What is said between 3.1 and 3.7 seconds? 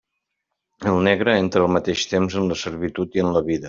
i en la vida.